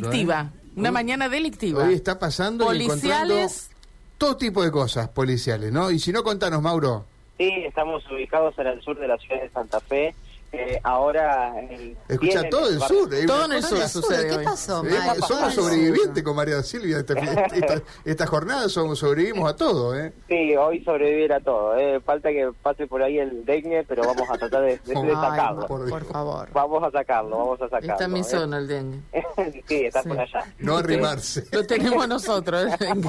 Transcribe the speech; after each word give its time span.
Delictiva. 0.00 0.52
Una 0.76 0.88
Hoy- 0.90 0.92
mañana 0.94 1.28
delictiva. 1.28 1.84
Hoy 1.84 1.94
está 1.94 2.18
pasando 2.18 2.72
y 2.74 2.82
encontrando 2.84 3.34
Policiales. 3.34 3.70
todo 4.18 4.36
tipo 4.36 4.62
de 4.62 4.70
cosas 4.70 5.08
policiales, 5.08 5.72
¿no? 5.72 5.90
Y 5.90 5.98
si 5.98 6.12
no, 6.12 6.22
contanos, 6.22 6.60
Mauro. 6.62 7.04
Sí, 7.38 7.50
estamos 7.66 8.02
ubicados 8.10 8.58
en 8.58 8.66
el 8.66 8.82
sur 8.82 8.98
de 8.98 9.08
la 9.08 9.16
ciudad 9.18 9.40
de 9.42 9.48
Santa 9.50 9.80
Fe. 9.80 10.14
Eh, 10.58 10.80
ahora. 10.82 11.52
el- 11.70 11.96
Escucha, 12.08 12.48
todo 12.48 12.68
el 12.68 12.80
sur. 12.80 13.12
hay 13.14 13.26
Todo 13.26 13.44
en 13.46 13.52
el 13.52 13.62
sur 13.62 13.78
sucede 13.88 14.28
¿Qué 14.28 14.36
hoy. 14.36 14.44
pasó, 14.44 14.84
Eh, 14.86 14.90
somos 15.26 15.54
sobrevivientes 15.54 16.22
con 16.22 16.34
María 16.36 16.62
Silvia. 16.62 16.98
Esta, 16.98 17.14
esta, 17.54 17.82
esta 18.04 18.26
jornada 18.26 18.68
somos, 18.68 18.98
sobrevivimos 18.98 19.50
a 19.50 19.56
todo, 19.56 19.96
¿eh? 19.98 20.12
Sí, 20.28 20.56
hoy 20.56 20.82
sobrevivir 20.84 21.32
a 21.32 21.40
todo. 21.40 21.76
Eh. 21.76 22.00
Falta 22.00 22.30
que 22.30 22.50
pase 22.62 22.86
por 22.86 23.02
ahí 23.02 23.18
el 23.18 23.44
dengue, 23.44 23.84
pero 23.88 24.02
vamos 24.06 24.28
a 24.30 24.38
tratar 24.38 24.62
de, 24.62 24.78
de- 24.78 24.94
de 24.94 24.96
Ay, 25.10 25.14
sacarlo. 25.14 25.66
por 25.66 26.04
favor. 26.06 26.48
Vamos 26.52 26.82
a 26.84 26.90
sacarlo, 26.90 27.36
vamos 27.38 27.60
a 27.62 27.64
sacarlo. 27.68 27.92
Está 27.92 28.04
en 28.04 28.12
mi 28.12 28.20
eh. 28.20 28.24
zona 28.24 28.58
el 28.58 28.66
dengue. 28.68 28.98
sí, 29.68 29.84
está 29.84 30.02
Sí. 30.02 30.08
por 30.08 30.20
allá. 30.20 30.44
No 30.58 30.76
arrimarse. 30.78 31.44
Lo 31.52 31.66
tenemos 31.66 32.06
nosotros. 32.08 32.62
el 32.72 32.78
dengue. 32.78 33.08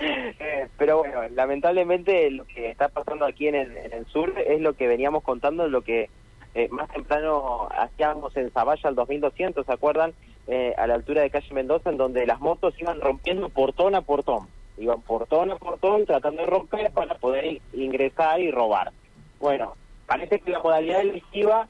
Eh, 0.00 0.68
pero 0.78 0.98
bueno, 0.98 1.20
lamentablemente 1.34 2.30
lo 2.30 2.44
que 2.46 2.70
está 2.70 2.88
pasando 2.88 3.24
aquí 3.26 3.48
en 3.48 3.54
el, 3.54 3.76
en 3.76 3.92
el 3.92 4.06
sur 4.06 4.32
es 4.38 4.60
lo 4.60 4.74
que 4.74 4.86
veníamos 4.86 5.22
contando, 5.22 5.68
lo 5.68 5.82
que 5.82 6.08
eh, 6.54 6.68
más 6.70 6.88
temprano 6.90 7.68
hacíamos 7.70 8.36
en 8.36 8.50
Zavalla 8.50 8.88
al 8.88 8.94
2200, 8.94 9.64
¿se 9.66 9.72
acuerdan? 9.72 10.12
Eh, 10.46 10.74
a 10.76 10.86
la 10.86 10.94
altura 10.94 11.22
de 11.22 11.30
calle 11.30 11.54
Mendoza, 11.54 11.90
en 11.90 11.96
donde 11.96 12.26
las 12.26 12.40
motos 12.40 12.74
iban 12.80 13.00
rompiendo 13.00 13.48
portón 13.50 13.94
a 13.94 14.00
portón. 14.02 14.48
Iban 14.78 15.00
portón 15.02 15.50
a 15.52 15.56
portón 15.56 16.06
tratando 16.06 16.40
de 16.42 16.46
romper 16.48 16.90
para 16.92 17.14
poder 17.16 17.44
in- 17.44 17.60
ingresar 17.74 18.40
y 18.40 18.50
robar. 18.50 18.90
Bueno, 19.38 19.74
parece 20.06 20.40
que 20.40 20.50
la 20.50 20.58
modalidad 20.60 20.98
delictiva, 20.98 21.68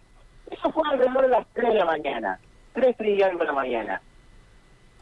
eso 0.50 0.70
fue 0.72 0.82
alrededor 0.88 1.22
de 1.22 1.28
las 1.28 1.46
3 1.52 1.68
de 1.68 1.74
la 1.74 1.84
mañana, 1.84 2.40
3 2.72 2.96
y 3.00 3.16
de 3.16 3.34
la 3.44 3.52
mañana. 3.52 4.00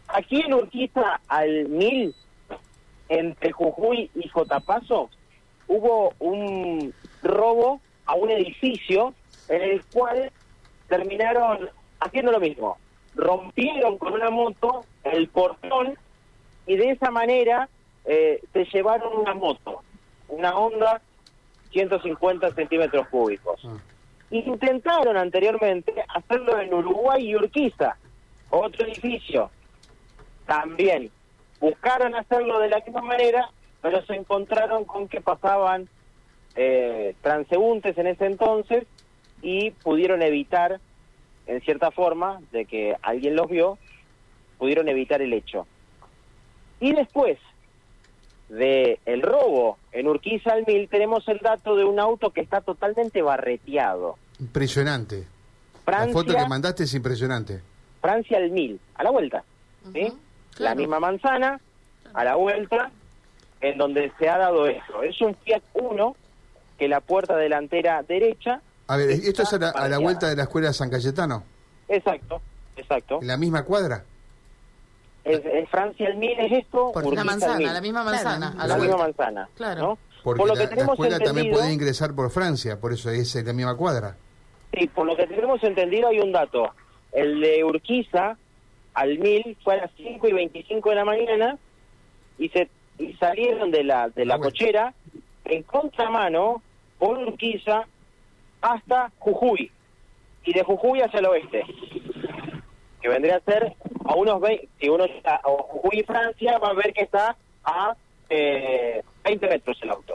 Aquí 0.08 0.40
en 0.40 0.54
Urquiza 0.54 1.20
al 1.28 1.68
1000 1.68 2.14
entre 3.10 3.52
Jujuy 3.52 4.10
y 4.14 4.28
Jotapaso 4.28 5.10
hubo 5.68 6.14
un 6.18 6.92
robo 7.22 7.80
a 8.06 8.14
un 8.14 8.30
edificio 8.30 9.12
en 9.48 9.62
el 9.62 9.84
cual 9.86 10.30
terminaron 10.88 11.70
haciendo 12.00 12.32
lo 12.32 12.40
mismo. 12.40 12.78
Rompieron 13.14 13.98
con 13.98 14.12
una 14.12 14.30
moto 14.30 14.84
el 15.04 15.28
portón 15.28 15.98
y 16.66 16.76
de 16.76 16.90
esa 16.90 17.10
manera 17.10 17.68
eh, 18.04 18.42
se 18.52 18.64
llevaron 18.64 19.16
una 19.16 19.34
moto, 19.34 19.82
una 20.28 20.56
Honda 20.56 21.00
150 21.70 22.54
centímetros 22.54 23.08
cúbicos. 23.08 23.60
Ah. 23.64 23.76
Intentaron 24.30 25.16
anteriormente 25.16 25.92
hacerlo 26.14 26.60
en 26.60 26.72
Uruguay 26.72 27.26
y 27.26 27.34
Urquiza, 27.34 27.96
otro 28.50 28.86
edificio, 28.86 29.50
también 30.46 31.10
buscaron 31.60 32.14
hacerlo 32.14 32.58
de 32.58 32.68
la 32.68 32.78
misma 32.80 33.02
manera, 33.02 33.50
pero 33.82 34.04
se 34.04 34.14
encontraron 34.14 34.84
con 34.84 35.08
que 35.08 35.20
pasaban 35.20 35.88
eh, 36.56 37.14
transeúntes 37.22 37.96
en 37.98 38.06
ese 38.06 38.26
entonces 38.26 38.86
y 39.42 39.70
pudieron 39.70 40.22
evitar, 40.22 40.80
en 41.46 41.60
cierta 41.62 41.90
forma, 41.90 42.40
de 42.52 42.64
que 42.64 42.96
alguien 43.02 43.36
los 43.36 43.48
vio, 43.48 43.78
pudieron 44.58 44.88
evitar 44.88 45.22
el 45.22 45.32
hecho. 45.32 45.66
Y 46.80 46.92
después 46.92 47.38
de 48.48 48.98
el 49.04 49.22
robo 49.22 49.78
en 49.92 50.08
Urquiza 50.08 50.52
al 50.52 50.64
Mil, 50.66 50.88
tenemos 50.88 51.26
el 51.28 51.38
dato 51.38 51.76
de 51.76 51.84
un 51.84 52.00
auto 52.00 52.30
que 52.30 52.40
está 52.40 52.60
totalmente 52.60 53.22
barreteado. 53.22 54.16
Impresionante. 54.40 55.26
Francia, 55.84 56.06
La 56.06 56.12
foto 56.12 56.34
que 56.34 56.48
mandaste 56.48 56.84
es 56.84 56.94
impresionante. 56.94 57.60
Francia 58.00 58.38
al 58.38 58.50
Mil, 58.50 58.80
a 58.94 59.04
la 59.04 59.10
vuelta. 59.10 59.44
La 59.92 60.10
claro. 60.54 60.76
misma 60.76 61.00
manzana, 61.00 61.60
a 62.12 62.24
la 62.24 62.36
vuelta, 62.36 62.90
en 63.60 63.78
donde 63.78 64.12
se 64.18 64.28
ha 64.28 64.38
dado 64.38 64.66
eso. 64.66 65.02
Es 65.02 65.20
un 65.20 65.34
Fiat 65.34 65.62
Uno 65.74 66.14
que 66.78 66.88
la 66.88 67.00
puerta 67.00 67.36
delantera 67.36 68.02
derecha. 68.02 68.60
A 68.88 68.96
ver, 68.96 69.10
¿esto 69.10 69.42
es 69.42 69.52
a 69.52 69.58
la, 69.58 69.68
a 69.70 69.88
la 69.88 69.98
vuelta 69.98 70.28
de 70.28 70.36
la 70.36 70.44
escuela 70.44 70.68
de 70.68 70.74
San 70.74 70.90
Cayetano? 70.90 71.44
Exacto, 71.88 72.40
exacto. 72.76 73.18
¿En 73.20 73.28
la 73.28 73.36
misma 73.36 73.62
cuadra? 73.64 74.02
Es, 75.24 75.40
es 75.44 75.68
Francia 75.68 76.06
al 76.08 76.16
Mil 76.16 76.38
es 76.38 76.52
esto. 76.52 76.90
Por 76.92 77.14
La 77.14 77.22
manzana, 77.24 77.72
la 77.72 77.80
misma 77.80 78.02
manzana. 78.02 78.52
Claro. 78.52 78.62
a 78.62 78.66
la 78.66 78.76
la 78.76 78.82
misma 78.82 78.96
manzana. 78.98 79.48
Claro. 79.56 79.80
¿no? 79.82 79.98
Porque 80.22 80.38
por 80.38 80.48
lo 80.48 80.54
la, 80.54 80.60
que 80.60 80.64
la 80.66 80.70
tenemos 80.70 80.92
escuela 80.94 81.18
también 81.18 81.50
puede 81.52 81.72
ingresar 81.72 82.14
por 82.14 82.30
Francia, 82.30 82.80
por 82.80 82.92
eso 82.92 83.10
es 83.10 83.34
en 83.36 83.46
la 83.46 83.52
misma 83.52 83.76
cuadra. 83.76 84.16
sí, 84.72 84.86
por 84.88 85.06
lo 85.06 85.16
que 85.16 85.26
tenemos 85.26 85.62
entendido 85.62 86.08
hay 86.08 86.20
un 86.20 86.32
dato. 86.32 86.70
El 87.12 87.40
de 87.40 87.64
Urquiza 87.64 88.36
al 88.94 89.18
Mil 89.18 89.56
fue 89.62 89.74
a 89.74 89.82
las 89.82 89.90
5 89.96 90.28
y 90.28 90.32
25 90.32 90.88
de 90.90 90.94
la 90.96 91.04
mañana 91.04 91.58
y 92.38 92.48
se 92.48 92.68
y 92.98 93.12
salieron 93.14 93.70
de 93.70 93.84
la 93.84 94.08
de 94.08 94.24
la 94.24 94.34
Ah, 94.34 94.36
bueno. 94.38 94.50
cochera 94.50 94.94
en 95.44 95.62
contramano 95.62 96.62
por 96.98 97.16
Urquiza 97.18 97.84
hasta 98.60 99.10
Jujuy 99.18 99.70
y 100.44 100.52
de 100.52 100.62
Jujuy 100.62 101.00
hacia 101.00 101.20
el 101.20 101.26
oeste 101.26 101.64
que 103.00 103.08
vendría 103.08 103.36
a 103.36 103.40
ser 103.40 103.74
a 104.04 104.14
unos 104.14 104.40
20 104.40 104.68
si 104.80 104.88
uno 104.88 105.04
está 105.04 105.36
a 105.36 105.42
Jujuy 105.42 106.00
y 106.00 106.02
Francia 106.02 106.58
va 106.58 106.68
a 106.68 106.74
ver 106.74 106.92
que 106.92 107.02
está 107.02 107.36
a 107.64 107.96
eh, 108.30 109.02
20 109.24 109.48
metros 109.48 109.78
el 109.82 109.90
auto 109.90 110.14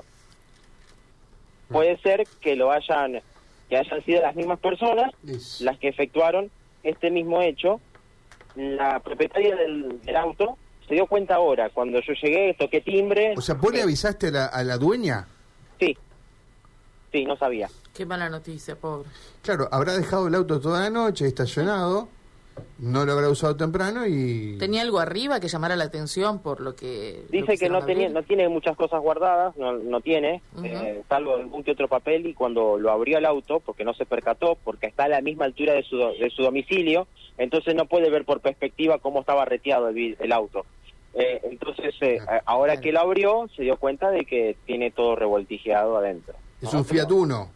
puede 1.70 1.98
ser 1.98 2.24
que 2.42 2.56
lo 2.56 2.72
hayan 2.72 3.22
que 3.70 3.78
hayan 3.78 4.04
sido 4.04 4.22
las 4.22 4.36
mismas 4.36 4.60
personas 4.60 5.12
las 5.60 5.78
que 5.80 5.88
efectuaron 5.88 6.52
este 6.84 7.10
mismo 7.10 7.42
hecho. 7.42 7.80
La 8.56 9.00
propietaria 9.00 9.56
del, 9.56 10.02
del 10.02 10.16
auto 10.16 10.58
se 10.88 10.96
dio 10.96 11.08
cuenta 11.08 11.36
ahora, 11.36 11.70
cuando 11.70 12.00
yo 12.02 12.14
llegué, 12.22 12.54
toqué 12.54 12.82
timbre. 12.82 13.34
O 13.38 13.42
sea, 13.42 13.56
¿vos 13.56 13.74
le 13.74 13.82
avisaste 13.82 14.28
a 14.28 14.32
la, 14.32 14.46
a 14.46 14.64
la 14.64 14.78
dueña? 14.78 15.28
Sí, 15.80 15.98
sí, 17.14 17.24
no 17.24 17.38
sabía. 17.38 17.70
Qué 17.94 18.06
mala 18.06 18.28
noticia, 18.30 18.76
pobre. 18.76 19.08
Claro, 19.42 19.70
habrá 19.72 19.94
dejado 19.94 20.28
el 20.28 20.36
auto 20.36 20.60
toda 20.60 20.82
la 20.82 20.90
noche 20.90 21.28
estacionado, 21.28 22.10
no 22.80 23.06
lo 23.06 23.14
habrá 23.14 23.30
usado 23.30 23.56
temprano 23.56 24.06
y... 24.06 24.58
¿Tenía 24.58 24.82
algo 24.82 25.00
arriba 25.00 25.40
que 25.40 25.48
llamara 25.48 25.76
la 25.76 25.86
atención 25.86 26.40
por 26.40 26.60
lo 26.60 26.76
que... 26.76 27.24
lo 27.26 27.32
Dice 27.32 27.58
que 27.58 27.70
no, 27.70 27.86
tenía, 27.86 28.10
no 28.10 28.24
tiene 28.24 28.50
muchas 28.50 28.76
cosas 28.76 29.02
guardadas, 29.02 29.56
no, 29.58 29.74
no 29.74 30.02
tiene, 30.02 30.42
eh, 30.64 31.02
salvo 31.08 31.36
algún 31.36 31.64
que 31.64 31.72
otro 31.72 31.88
papel, 31.88 32.26
y 32.26 32.34
cuando 32.34 32.78
lo 32.78 32.92
abrió 32.92 33.20
el 33.20 33.26
auto, 33.26 33.60
porque 33.60 33.86
no 33.86 33.94
se 33.94 34.06
percató, 34.06 34.58
porque 34.64 34.88
está 34.88 35.06
a 35.06 35.10
la 35.10 35.22
misma 35.22 35.46
altura 35.46 35.74
de 35.74 35.84
su, 35.84 35.98
de 35.98 36.32
su 36.36 36.44
domicilio, 36.44 37.08
entonces 37.38 37.76
no 37.76 37.86
puede 37.86 38.10
ver 38.10 38.26
por 38.26 38.42
perspectiva 38.42 38.98
cómo 38.98 39.22
estaba 39.22 39.46
reteado 39.46 39.90
el, 39.90 40.32
auto. 40.32 40.66
Eh, 41.14 41.42
entonces, 41.44 41.96
eh, 42.02 42.20
Claro. 42.24 42.42
ahora 42.46 42.82
que 42.82 42.92
lo 42.92 43.00
abrió, 43.00 43.48
se 43.56 43.64
dio 43.64 43.78
cuenta 43.78 44.10
de 44.10 44.26
que 44.26 44.58
tiene 44.66 44.90
todo 44.92 45.16
revoltijeado 45.16 45.98
adentro. 45.98 46.36
Es 46.64 46.74
un 46.74 46.86
Fiat 46.86 47.12
Uno. 47.12 47.50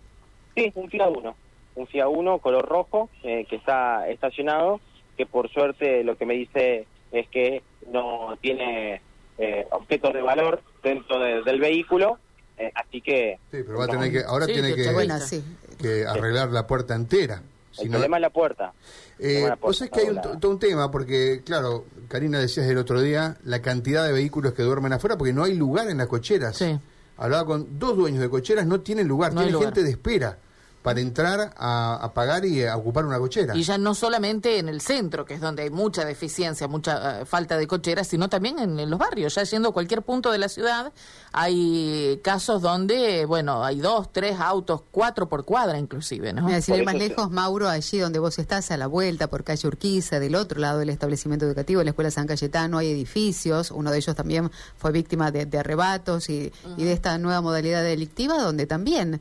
Sí, 0.56 0.72
un 0.75 0.90
Fiat 0.90 1.09
Uno. 1.16 1.35
Un 1.75 1.88
Fiat 1.88 2.07
Uno 2.09 2.40
color 2.40 2.66
rojo 2.68 3.09
eh, 3.23 3.45
que 3.50 3.56
está 3.57 4.07
estacionado, 4.09 4.79
que 5.16 5.25
por 5.25 5.50
suerte 5.51 6.03
lo 6.03 6.18
que 6.18 6.25
me 6.25 6.34
dice 6.35 6.88
es 7.12 7.28
que 7.29 7.62
no 7.91 8.38
tiene 8.41 9.01
eh, 9.38 9.67
objetos 9.72 10.13
de 10.13 10.22
valor 10.22 10.62
dentro 10.84 11.19
de- 11.19 11.44
del 11.44 11.59
vehículo, 11.59 12.17
eh, 12.57 12.72
así 12.73 13.01
que 13.01 13.38
Sí, 13.51 13.57
pero 13.66 13.78
va 13.78 13.85
a 13.85 13.88
tener 13.88 14.12
que, 14.12 14.23
ahora 14.23 14.46
Sí, 14.47 14.53
tiene 14.53 14.69
que 14.69 14.75
que, 14.75 14.81
está 14.81 14.94
Bueno, 14.94 15.19
sí. 15.19 15.44
que 15.79 16.06
arreglar 16.07 16.50
la 16.50 16.66
puerta 16.66 16.96
entera. 16.96 17.41
Si 17.72 17.84
el 17.84 17.90
no- 17.90 17.94
problema 17.94 18.17
es 18.17 18.22
la 18.22 18.29
puerta. 18.31 18.73
Eh, 19.19 19.38
es 19.38 19.44
la 19.44 19.50
vos 19.51 19.59
puerta, 19.59 19.78
sabés 19.78 19.91
que 19.91 20.00
hay 20.00 20.07
un, 20.34 20.40
todo 20.40 20.51
un 20.51 20.59
tema, 20.59 20.90
porque, 20.90 21.44
claro, 21.46 21.85
Karina 22.07 22.40
decías 22.40 22.66
el 22.67 22.79
otro 22.79 23.00
día, 23.01 23.38
la 23.44 23.62
cantidad 23.62 24.03
de 24.06 24.12
vehículos 24.12 24.53
que 24.53 24.63
duermen 24.63 24.94
afuera, 24.94 25.16
porque 25.17 25.34
no 25.34 25.44
hay 25.44 25.53
lugar 25.56 25.88
en 25.88 25.97
las 26.00 26.07
cocheras. 26.07 26.57
Sí. 26.57 26.79
Hablaba 27.17 27.45
con 27.45 27.79
dos 27.79 27.97
dueños 27.97 28.22
de 28.22 28.29
cocheras, 28.29 28.66
no 28.67 28.81
tienen 28.81 29.07
lugar, 29.07 29.33
No 29.33 29.41
lugar. 29.44 29.69
gente 29.69 29.83
de 29.83 29.89
espera 29.91 30.39
para 30.87 31.01
entrar 31.01 31.53
a, 31.57 31.95
a 31.95 32.13
pagar 32.13 32.45
y 32.45 32.63
a 32.63 32.77
ocupar 32.77 33.03
una 33.03 33.19
cochera. 33.19 33.53
Y 33.57 33.63
ya 33.63 33.77
no 33.77 33.93
solamente 33.93 34.57
en 34.57 34.69
el 34.69 34.79
centro, 34.79 35.25
que 35.25 35.33
es 35.33 35.41
donde 35.41 35.63
hay 35.63 35.69
mucha 35.69 36.05
deficiencia, 36.05 36.69
mucha 36.69 37.19
eh, 37.19 37.25
falta 37.25 37.57
de 37.57 37.67
cocheras, 37.67 38.07
sino 38.07 38.29
también 38.29 38.57
en, 38.57 38.79
en 38.79 38.89
los 38.89 38.97
barrios. 38.97 39.35
Ya 39.35 39.43
yendo 39.43 39.67
a 39.67 39.73
cualquier 39.73 40.03
punto 40.03 40.31
de 40.31 40.37
la 40.37 40.47
ciudad, 40.47 40.93
hay 41.34 42.22
casos 42.23 42.61
donde, 42.61 43.25
bueno, 43.25 43.66
hay 43.66 43.81
dos, 43.81 44.13
tres 44.13 44.39
autos, 44.39 44.84
cuatro 44.89 45.28
por 45.28 45.43
cuadra 45.43 45.78
inclusive, 45.78 46.31
¿no? 46.31 46.43
Mira, 46.43 46.61
sin 46.61 46.75
Por 46.75 46.79
ir 46.79 46.85
más 46.85 46.95
lejos, 46.95 47.31
Mauro, 47.31 47.67
allí 47.67 47.99
donde 47.99 48.19
vos 48.19 48.40
estás, 48.40 48.72
a 48.72 48.78
la 48.78 48.87
vuelta, 48.87 49.29
por 49.29 49.43
calle 49.43 49.67
Urquiza, 49.67 50.22
del 50.22 50.35
otro 50.35 50.61
lado 50.61 50.79
del 50.79 50.87
establecimiento 50.87 51.45
educativo, 51.45 51.83
la 51.83 51.90
Escuela 51.90 52.11
San 52.11 52.28
Cayetano, 52.28 52.78
hay 52.78 52.91
edificios, 52.91 53.72
uno 53.72 53.91
de 53.91 53.97
ellos 53.97 54.16
también 54.16 54.49
fue 54.78 54.93
víctima 54.93 55.31
de, 55.31 55.45
de 55.45 55.59
arrebatos 55.59 56.29
y, 56.29 56.53
y 56.78 56.85
de 56.85 56.93
esta 56.93 57.17
nueva 57.17 57.41
modalidad 57.41 57.83
delictiva, 57.83 58.41
donde 58.41 58.67
también 58.67 59.19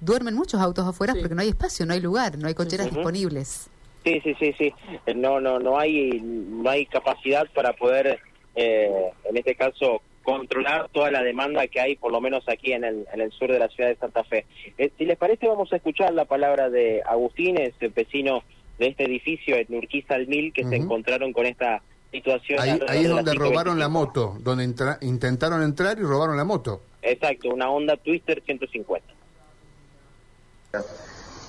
duermen 0.00 0.36
muchos 0.36 0.60
autos 0.60 0.86
afuera 0.86 1.07
Sí. 1.14 1.20
porque 1.20 1.34
no 1.34 1.42
hay 1.42 1.48
espacio, 1.48 1.86
no 1.86 1.92
hay 1.94 2.00
lugar, 2.00 2.38
no 2.38 2.48
hay 2.48 2.54
cocheras 2.54 2.90
disponibles. 2.92 3.68
Sí, 4.04 4.20
sí, 4.22 4.34
sí, 4.38 4.54
sí. 4.56 4.74
Eh, 5.06 5.14
No, 5.14 5.40
no, 5.40 5.58
no 5.58 5.78
hay, 5.78 6.20
no 6.22 6.68
hay 6.70 6.86
capacidad 6.86 7.46
para 7.54 7.72
poder, 7.74 8.18
eh, 8.54 8.90
en 9.28 9.36
este 9.36 9.54
caso, 9.54 10.00
controlar 10.22 10.88
toda 10.92 11.10
la 11.10 11.22
demanda 11.22 11.66
que 11.68 11.80
hay, 11.80 11.96
por 11.96 12.12
lo 12.12 12.20
menos 12.20 12.46
aquí 12.48 12.72
en 12.72 12.84
el, 12.84 13.06
en 13.12 13.20
el 13.20 13.32
sur 13.32 13.50
de 13.50 13.58
la 13.58 13.68
ciudad 13.68 13.88
de 13.90 13.96
Santa 13.96 14.24
Fe. 14.24 14.44
Eh, 14.76 14.90
si 14.98 15.04
les 15.06 15.16
parece, 15.16 15.48
vamos 15.48 15.72
a 15.72 15.76
escuchar 15.76 16.12
la 16.12 16.26
palabra 16.26 16.68
de 16.68 17.02
Agustín, 17.06 17.58
ese 17.58 17.88
vecino 17.88 18.42
de 18.78 18.88
este 18.88 19.04
edificio 19.04 19.56
en 19.56 19.66
Urquiza 19.74 20.14
al 20.14 20.26
Mil 20.28 20.52
que 20.52 20.64
se 20.64 20.76
encontraron 20.76 21.32
con 21.32 21.46
esta 21.46 21.82
situación. 22.12 22.60
Ahí, 22.60 22.78
es 23.04 23.08
donde 23.08 23.34
robaron 23.34 23.78
la 23.78 23.86
5:25. 23.86 23.90
moto, 23.90 24.36
donde 24.40 24.64
entra- 24.64 24.98
intentaron 25.00 25.62
entrar 25.62 25.98
y 25.98 26.02
robaron 26.02 26.36
la 26.36 26.44
moto. 26.44 26.82
Exacto, 27.02 27.48
una 27.48 27.70
Honda 27.70 27.96
Twister 27.96 28.42
150. 28.44 29.07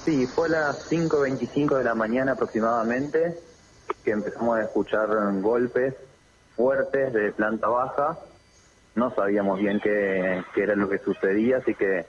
Sí, 0.06 0.26
fue 0.28 0.48
a 0.48 0.52
las 0.52 0.90
5.25 0.90 1.78
de 1.78 1.84
la 1.84 1.94
mañana 1.94 2.32
aproximadamente 2.32 3.38
que 4.04 4.12
empezamos 4.12 4.58
a 4.58 4.62
escuchar 4.64 5.10
golpes 5.42 5.94
fuertes 6.56 7.12
de 7.12 7.34
planta 7.34 7.68
baja. 7.68 8.18
No 8.96 9.14
sabíamos 9.14 9.60
bien 9.60 9.82
qué, 9.82 10.42
era 10.56 10.76
lo 10.76 10.88
que 10.88 11.00
sucedía, 11.00 11.58
así 11.58 11.76
que 11.76 12.06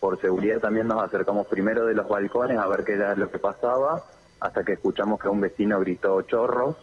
por 0.00 0.20
seguridad 0.20 0.58
también 0.58 0.88
nos 0.88 1.00
acercamos 1.00 1.46
primero 1.46 1.86
de 1.86 1.94
los 1.94 2.08
balcones 2.08 2.58
a 2.58 2.66
ver 2.66 2.82
qué 2.82 2.94
era 2.94 3.14
lo 3.14 3.30
que 3.30 3.38
pasaba, 3.38 4.04
hasta 4.40 4.64
que 4.64 4.72
escuchamos 4.72 5.20
que 5.20 5.28
un 5.28 5.40
vecino 5.40 5.78
gritó 5.78 6.22
chorros. 6.22 6.76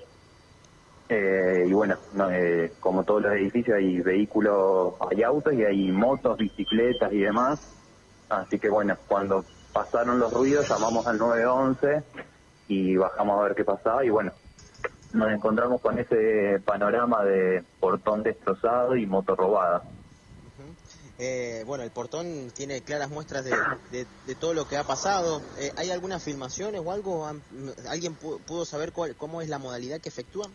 Eh, 1.09 1.65
y 1.67 1.73
bueno, 1.73 1.97
no, 2.13 2.31
eh, 2.31 2.71
como 2.79 3.03
todos 3.03 3.23
los 3.23 3.33
edificios 3.33 3.77
hay 3.77 3.99
vehículos, 3.99 4.93
hay 5.11 5.21
autos 5.23 5.53
y 5.53 5.65
hay 5.65 5.91
motos, 5.91 6.37
bicicletas 6.37 7.11
y 7.11 7.19
demás. 7.19 7.59
Así 8.29 8.57
que 8.57 8.69
bueno, 8.69 8.97
cuando 9.07 9.43
pasaron 9.79 10.19
los 10.19 10.31
ruidos 10.31 10.65
llamamos 10.69 11.05
al 11.05 11.17
911 11.17 12.03
y 12.69 12.95
bajamos 12.95 13.37
a 13.39 13.43
ver 13.43 13.55
qué 13.55 13.65
pasaba 13.65 14.05
y 14.05 14.09
bueno, 14.09 14.31
nos 15.11 15.29
encontramos 15.33 15.81
con 15.81 15.99
ese 15.99 16.61
panorama 16.65 17.25
de 17.25 17.61
portón 17.81 18.23
destrozado 18.23 18.95
y 18.95 19.05
moto 19.05 19.35
robada. 19.35 19.83
Eh, 21.17 21.63
bueno, 21.65 21.83
el 21.83 21.91
portón 21.91 22.51
tiene 22.55 22.81
claras 22.83 23.09
muestras 23.09 23.43
de, 23.43 23.51
de- 23.91 24.05
de 24.25 24.35
todo 24.35 24.53
lo 24.53 24.65
que 24.65 24.77
ha 24.77 24.83
pasado. 24.85 25.41
Eh, 25.59 25.71
¿Hay 25.77 25.91
algunas 25.91 26.23
filmaciones 26.23 26.81
o 26.83 26.91
algo? 26.93 27.25
¿Han- 27.27 27.41
¿Alguien 27.89 28.13
pu- 28.17 28.39
pudo 28.45 28.63
saber 28.63 28.93
cuál, 28.93 29.15
cómo 29.17 29.41
es 29.41 29.49
la 29.49 29.59
modalidad 29.59 29.99
que 29.99 30.07
efectúan? 30.09 30.51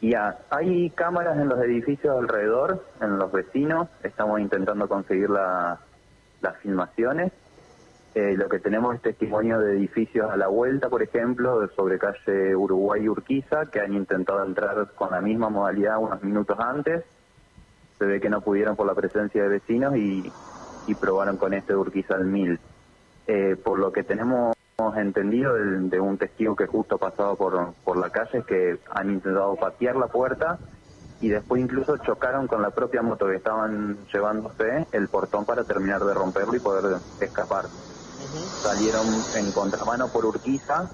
Ya, 0.00 0.46
hay 0.50 0.90
cámaras 0.90 1.36
en 1.38 1.48
los 1.48 1.58
edificios 1.64 2.14
alrededor, 2.16 2.86
en 3.00 3.16
los 3.18 3.32
vecinos, 3.32 3.88
estamos 4.04 4.38
intentando 4.40 4.86
conseguir 4.88 5.30
la- 5.30 5.80
las 6.40 6.56
filmaciones. 6.60 7.32
Eh, 8.14 8.36
lo 8.36 8.48
que 8.48 8.60
tenemos 8.60 8.94
es 8.94 9.02
testimonio 9.02 9.58
de 9.58 9.76
edificios 9.76 10.30
a 10.30 10.36
la 10.36 10.46
vuelta, 10.46 10.88
por 10.88 11.02
ejemplo, 11.02 11.68
sobre 11.74 11.98
calle 11.98 12.54
Uruguay 12.54 13.02
y 13.02 13.08
Urquiza, 13.08 13.66
que 13.66 13.80
han 13.80 13.92
intentado 13.92 14.44
entrar 14.44 14.92
con 14.94 15.10
la 15.10 15.20
misma 15.20 15.48
modalidad 15.48 15.98
unos 15.98 16.22
minutos 16.22 16.56
antes. 16.60 17.04
Se 17.98 18.04
ve 18.04 18.20
que 18.20 18.30
no 18.30 18.40
pudieron 18.40 18.76
por 18.76 18.86
la 18.86 18.94
presencia 18.94 19.42
de 19.42 19.48
vecinos 19.48 19.96
y, 19.96 20.32
y 20.86 20.94
probaron 20.94 21.36
con 21.36 21.54
este 21.54 21.72
de 21.72 21.78
Urquiza 21.78 22.14
al 22.14 22.26
1000. 22.26 22.60
Eh, 23.26 23.56
por 23.56 23.80
lo 23.80 23.90
que 23.90 24.04
tenemos 24.04 24.54
entendido 24.96 25.54
de, 25.54 25.80
de 25.88 26.00
un 26.00 26.16
testigo 26.16 26.54
que 26.54 26.66
justo 26.66 26.98
pasaba 26.98 27.34
por, 27.34 27.74
por 27.84 27.96
la 27.96 28.10
calle 28.10 28.38
es 28.38 28.44
que 28.44 28.78
han 28.90 29.10
intentado 29.10 29.56
patear 29.56 29.96
la 29.96 30.06
puerta 30.06 30.58
y 31.20 31.28
después 31.28 31.62
incluso 31.62 31.96
chocaron 31.98 32.46
con 32.46 32.60
la 32.60 32.70
propia 32.70 33.02
moto 33.02 33.26
que 33.26 33.36
estaban 33.36 33.96
llevándose 34.12 34.86
el 34.92 35.08
portón 35.08 35.44
para 35.44 35.64
terminar 35.64 36.04
de 36.04 36.14
romperlo 36.14 36.54
y 36.54 36.60
poder 36.60 37.00
escapar. 37.20 37.66
Salieron 38.62 39.06
en 39.36 39.52
contramano 39.52 40.08
por 40.12 40.26
Urquiza 40.26 40.90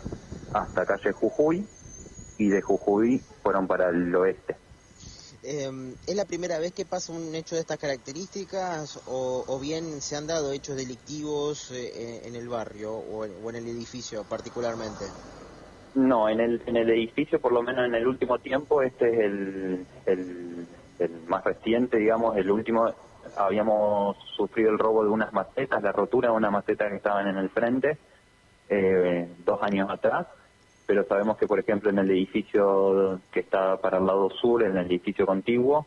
hasta 0.52 0.86
calle 0.86 1.12
Jujuy 1.12 1.66
y 2.38 2.48
de 2.48 2.60
Jujuy 2.60 3.22
fueron 3.42 3.66
para 3.66 3.90
el 3.90 4.14
oeste. 4.14 4.56
Eh, 5.42 5.70
¿Es 6.06 6.16
la 6.16 6.24
primera 6.24 6.58
vez 6.58 6.72
que 6.72 6.84
pasa 6.84 7.12
un 7.12 7.34
hecho 7.34 7.54
de 7.54 7.62
estas 7.62 7.78
características 7.78 9.00
o, 9.06 9.44
o 9.46 9.58
bien 9.60 10.00
se 10.00 10.16
han 10.16 10.26
dado 10.26 10.52
hechos 10.52 10.76
delictivos 10.76 11.70
eh, 11.70 12.22
en 12.24 12.36
el 12.36 12.48
barrio 12.48 12.92
o 12.92 13.24
en, 13.24 13.32
o 13.42 13.50
en 13.50 13.56
el 13.56 13.68
edificio 13.68 14.24
particularmente? 14.24 15.04
No, 15.94 16.28
en 16.28 16.40
el, 16.40 16.62
en 16.66 16.76
el 16.76 16.90
edificio, 16.90 17.40
por 17.40 17.52
lo 17.52 17.62
menos 17.62 17.86
en 17.86 17.94
el 17.94 18.06
último 18.06 18.38
tiempo, 18.38 18.82
este 18.82 19.08
es 19.12 19.20
el, 19.20 19.86
el, 20.06 20.66
el 20.98 21.10
más 21.26 21.42
reciente, 21.44 21.96
digamos, 21.96 22.36
el 22.36 22.50
último. 22.50 22.94
Habíamos 23.36 24.16
sufrido 24.36 24.70
el 24.70 24.78
robo 24.78 25.04
de 25.04 25.10
unas 25.10 25.32
macetas, 25.32 25.82
la 25.82 25.92
rotura 25.92 26.30
de 26.30 26.36
una 26.36 26.50
maceta 26.50 26.88
que 26.88 26.96
estaban 26.96 27.28
en 27.28 27.36
el 27.36 27.50
frente 27.50 27.98
eh, 28.68 29.28
dos 29.44 29.60
años 29.62 29.90
atrás, 29.90 30.26
pero 30.86 31.04
sabemos 31.04 31.36
que, 31.36 31.46
por 31.46 31.58
ejemplo, 31.58 31.90
en 31.90 31.98
el 31.98 32.10
edificio 32.10 33.20
que 33.32 33.40
está 33.40 33.76
para 33.78 33.98
el 33.98 34.06
lado 34.06 34.30
sur, 34.30 34.62
en 34.62 34.76
el 34.76 34.86
edificio 34.86 35.26
contiguo, 35.26 35.86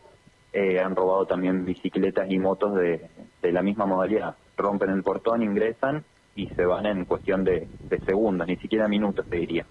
eh, 0.51 0.79
han 0.79 0.95
robado 0.95 1.25
también 1.25 1.65
bicicletas 1.65 2.29
y 2.29 2.37
motos 2.39 2.75
de, 2.75 3.09
la 3.41 3.61
misma 3.61 3.85
modalidad. 3.85 4.35
Rompen 4.55 4.91
el 4.91 5.03
portón, 5.03 5.41
ingresan 5.41 6.03
y 6.35 6.47
se 6.47 6.65
van 6.65 6.85
en 6.85 7.05
cuestión 7.05 7.43
de, 7.43 7.69
de 7.89 7.99
segundos, 7.99 8.47
ni 8.47 8.57
siquiera 8.57 8.87
minutos, 8.87 9.25
te 9.27 9.37
diría. 9.37 9.65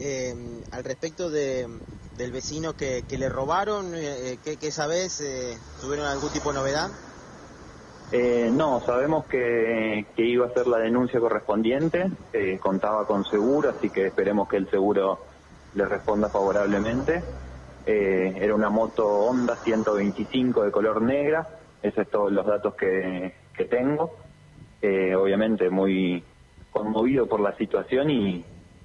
Eh, 0.00 0.34
al 0.72 0.82
respecto 0.84 1.30
de, 1.30 1.68
del 2.16 2.32
vecino 2.32 2.74
que, 2.74 3.04
que 3.08 3.18
le 3.18 3.28
robaron, 3.28 3.94
eh, 3.94 4.38
¿qué, 4.42 4.56
qué 4.56 4.70
sabes? 4.70 5.20
Eh, 5.20 5.56
¿Tuvieron 5.80 6.06
algún 6.06 6.30
tipo 6.30 6.52
de 6.52 6.58
novedad? 6.58 6.90
Eh, 8.12 8.50
no, 8.52 8.80
sabemos 8.84 9.26
que, 9.26 10.06
que 10.16 10.24
iba 10.24 10.46
a 10.46 10.54
ser 10.54 10.66
la 10.66 10.78
denuncia 10.78 11.20
correspondiente, 11.20 12.10
eh, 12.32 12.58
contaba 12.60 13.06
con 13.06 13.24
seguro, 13.24 13.70
así 13.70 13.88
que 13.90 14.06
esperemos 14.06 14.48
que 14.48 14.56
el 14.56 14.68
seguro 14.68 15.20
le 15.74 15.84
responda 15.84 16.28
favorablemente. 16.28 17.22
Eh, 17.86 18.34
era 18.36 18.54
una 18.54 18.68
moto 18.68 19.06
Honda 19.06 19.56
125 19.62 20.64
de 20.64 20.72
color 20.72 21.02
negra, 21.02 21.46
esos 21.82 21.94
son 21.94 22.06
todos 22.10 22.32
los 22.32 22.46
datos 22.46 22.74
que, 22.74 23.32
que 23.56 23.64
tengo. 23.66 24.16
Eh, 24.82 25.14
obviamente 25.14 25.70
muy 25.70 26.24
conmovido 26.72 27.26
por 27.26 27.40
la 27.40 27.56
situación 27.56 28.10
y, 28.10 28.44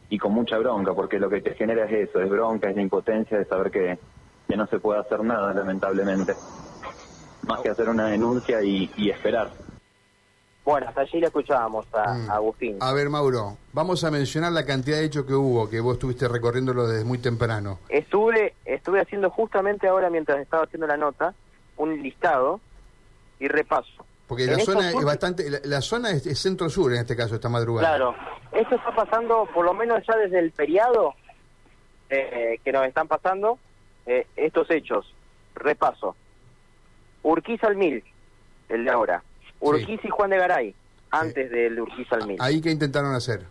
y 0.09 0.17
con 0.17 0.33
mucha 0.33 0.57
bronca, 0.57 0.93
porque 0.93 1.19
lo 1.19 1.29
que 1.29 1.41
te 1.41 1.53
genera 1.55 1.85
es 1.85 2.09
eso, 2.09 2.21
es 2.21 2.29
bronca, 2.29 2.69
es 2.69 2.75
la 2.75 2.81
impotencia 2.81 3.37
de 3.37 3.45
saber 3.45 3.71
que, 3.71 3.97
que 4.47 4.57
no 4.57 4.67
se 4.67 4.79
puede 4.79 4.99
hacer 4.99 5.23
nada, 5.23 5.53
lamentablemente 5.53 6.33
más 7.47 7.61
que 7.61 7.69
hacer 7.69 7.89
una 7.89 8.07
denuncia 8.07 8.61
y, 8.63 8.89
y 8.97 9.09
esperar. 9.11 9.51
Bueno, 10.63 10.87
hasta 10.89 11.01
allí 11.01 11.19
le 11.19 11.27
escuchábamos 11.27 11.85
a, 11.93 12.13
Mm. 12.15 12.31
a 12.31 12.33
Agustín. 12.35 12.77
A 12.81 12.91
ver, 12.91 13.07
Mauro, 13.09 13.57
vamos 13.71 14.03
a 14.03 14.09
mencionar 14.09 14.51
la 14.51 14.65
cantidad 14.65 14.97
de 14.97 15.05
hechos 15.05 15.25
que 15.25 15.33
hubo, 15.35 15.69
que 15.69 15.79
vos 15.79 15.93
estuviste 15.93 16.27
recorriéndolo 16.27 16.87
desde 16.87 17.05
muy 17.05 17.19
temprano. 17.19 17.77
Estuve, 17.89 18.55
estuve 18.65 18.99
haciendo 18.99 19.29
justamente 19.29 19.87
ahora, 19.87 20.09
mientras 20.09 20.39
estaba 20.39 20.63
haciendo 20.63 20.87
la 20.87 20.97
nota, 20.97 21.35
un 21.77 22.01
listado 22.01 22.59
y 23.39 23.47
repaso. 23.47 24.05
Porque 24.27 24.45
la 24.47 24.59
zona 24.59 24.89
es 24.89 25.03
bastante, 25.03 25.49
la, 25.49 25.59
la 25.63 25.81
zona 25.81 26.09
es, 26.11 26.25
es 26.25 26.39
centro-sur 26.39 26.91
en 26.93 27.01
este 27.01 27.15
caso, 27.15 27.35
esta 27.35 27.49
madrugada. 27.49 27.87
Claro, 27.87 28.15
esto 28.51 28.75
está 28.75 28.95
pasando 28.95 29.47
por 29.53 29.65
lo 29.65 29.73
menos 29.73 30.03
ya 30.07 30.15
desde 30.17 30.39
el 30.39 30.51
feriado 30.51 31.13
eh, 32.09 32.59
que 32.63 32.71
nos 32.71 32.85
están 32.87 33.07
pasando 33.07 33.59
eh, 34.05 34.25
estos 34.35 34.69
hechos. 34.71 35.13
Repaso. 35.53 36.15
Urquiza 37.23 37.67
al 37.67 37.75
Mil, 37.75 38.03
el 38.69 38.85
de 38.85 38.91
ahora. 38.91 39.23
Urquiza 39.59 40.07
y 40.07 40.09
Juan 40.09 40.29
de 40.29 40.37
Garay, 40.37 40.75
antes 41.11 41.49
del 41.49 41.79
Urquiza 41.79 42.15
al 42.15 42.27
Mil. 42.27 42.37
Ahí 42.39 42.61
que 42.61 42.71
intentaron 42.71 43.13
hacer. 43.13 43.45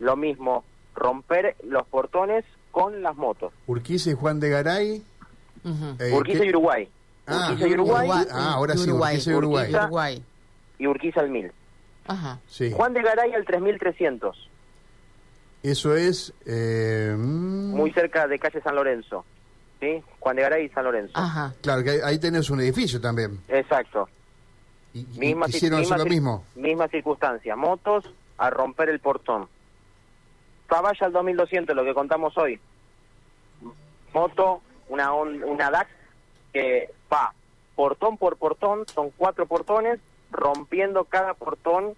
Lo 0.00 0.16
mismo, 0.16 0.64
romper 0.94 1.56
los 1.62 1.86
portones 1.86 2.44
con 2.70 3.02
las 3.02 3.16
motos. 3.16 3.52
Urquiza 3.66 4.10
y 4.10 4.14
Juan 4.14 4.40
de 4.40 4.50
Garay. 4.50 5.02
Eh, 5.98 6.12
Urquiza 6.12 6.40
¿qué? 6.40 6.46
y 6.46 6.50
Uruguay. 6.50 6.88
Ah, 7.26 7.48
Urquiza 7.50 7.68
y 7.68 7.72
Uruguay 7.74 8.08
Ah, 8.30 8.52
ahora 8.54 8.74
sí, 8.76 8.88
Uruguay. 8.88 9.14
Urquiza 9.14 9.30
y 9.30 9.34
Uruguay. 9.34 9.62
Urquiza. 9.64 9.82
Uruguay. 9.84 10.22
y 10.78 10.86
Urquiza 10.86 11.20
al 11.20 11.30
Mil. 11.30 11.52
Ajá. 12.06 12.38
Sí. 12.46 12.70
Juan 12.72 12.92
de 12.94 13.02
Garay 13.02 13.32
al 13.34 13.44
3300, 13.44 14.48
Eso 15.62 15.96
es. 15.96 16.32
eh, 16.46 17.14
mm, 17.18 17.74
muy 17.74 17.90
cerca 17.92 18.28
de 18.28 18.38
calle 18.38 18.60
San 18.62 18.74
Lorenzo. 18.76 19.24
¿Sí? 19.80 20.02
Juan 20.20 20.36
de 20.36 20.42
Garay 20.42 20.66
y 20.66 20.68
San 20.70 20.84
Lorenzo. 20.84 21.12
Ajá. 21.14 21.52
Claro, 21.62 21.82
que 21.82 22.00
ahí, 22.04 22.18
tenés 22.18 22.48
un 22.50 22.60
edificio 22.60 23.00
también. 23.00 23.40
Exacto. 23.48 24.08
Y, 24.94 25.00
Misma, 25.18 25.46
misma 25.48 25.78
hacer 25.80 25.98
lo 25.98 26.06
mismo. 26.06 26.44
Misma 26.54 26.88
circunstancia. 26.88 27.56
Motos 27.56 28.10
a 28.38 28.48
romper 28.50 28.88
el 28.88 29.00
portón. 29.00 29.48
Zavalla 30.68 31.06
al 31.06 31.12
2200, 31.12 31.76
lo 31.76 31.84
que 31.84 31.92
contamos 31.92 32.36
hoy. 32.38 32.58
Moto, 34.14 34.62
una, 34.88 35.12
on- 35.12 35.42
una 35.44 35.70
DAX 35.70 35.90
que 36.56 36.90
va 37.12 37.32
portón 37.74 38.16
por 38.16 38.36
portón, 38.38 38.86
son 38.88 39.10
cuatro 39.10 39.46
portones, 39.46 40.00
rompiendo 40.30 41.04
cada 41.04 41.34
portón, 41.34 41.94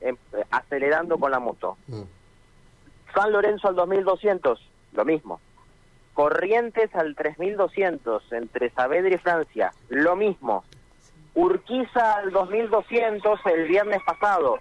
em- 0.00 0.18
acelerando 0.50 1.18
con 1.18 1.30
la 1.30 1.40
moto. 1.40 1.76
Mm. 1.86 2.02
San 3.14 3.32
Lorenzo 3.32 3.68
al 3.68 3.74
2200, 3.76 4.60
lo 4.92 5.04
mismo. 5.04 5.40
Corrientes 6.12 6.94
al 6.94 7.14
3200, 7.14 8.32
entre 8.32 8.70
Saavedra 8.70 9.14
y 9.14 9.18
Francia, 9.18 9.72
lo 9.88 10.16
mismo. 10.16 10.64
Urquiza 11.34 12.16
al 12.16 12.30
2200 12.30 13.40
el 13.46 13.68
viernes 13.68 14.00
pasado, 14.04 14.58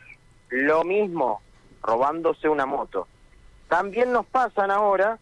lo 0.50 0.84
mismo, 0.84 1.42
robándose 1.82 2.48
una 2.48 2.66
moto. 2.66 3.08
También 3.68 4.12
nos 4.12 4.26
pasan 4.26 4.72
ahora 4.72 5.18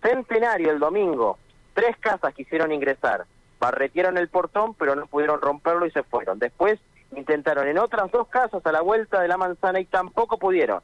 Centenario 0.00 0.72
el 0.72 0.80
domingo, 0.80 1.38
tres 1.74 1.96
casas 1.98 2.34
quisieron 2.34 2.72
ingresar, 2.72 3.26
barretieron 3.60 4.18
el 4.18 4.28
portón 4.28 4.74
pero 4.74 4.94
no 4.94 5.06
pudieron 5.06 5.40
romperlo 5.40 5.86
y 5.86 5.90
se 5.90 6.02
fueron. 6.02 6.38
Después 6.38 6.78
intentaron 7.16 7.68
en 7.68 7.78
otras 7.78 8.10
dos 8.10 8.28
casas 8.28 8.64
a 8.64 8.72
la 8.72 8.80
vuelta 8.80 9.20
de 9.20 9.28
la 9.28 9.36
manzana 9.36 9.80
y 9.80 9.84
tampoco 9.84 10.38
pudieron. 10.38 10.80